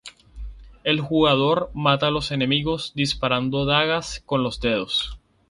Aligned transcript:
El 0.83 0.99
jugador 0.99 1.69
mata 1.75 2.07
a 2.07 2.09
los 2.09 2.31
enemigos 2.31 2.91
disparando 2.95 3.65
dagas 3.65 4.23
con 4.25 4.41
los 4.41 4.59
dedos. 4.59 5.19